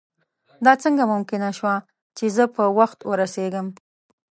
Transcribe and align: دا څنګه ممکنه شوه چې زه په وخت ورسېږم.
دا 0.65 0.73
څنګه 0.83 1.03
ممکنه 1.13 1.49
شوه 1.57 1.75
چې 2.17 2.25
زه 2.35 2.43
په 2.55 2.63
وخت 2.79 2.99
ورسېږم. 3.09 3.67